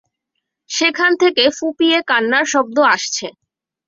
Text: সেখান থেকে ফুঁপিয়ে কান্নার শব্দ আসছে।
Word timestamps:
সেখান 0.69 1.11
থেকে 1.21 1.43
ফুঁপিয়ে 1.57 1.97
কান্নার 2.09 2.45
শব্দ 2.53 2.77
আসছে। 2.93 3.27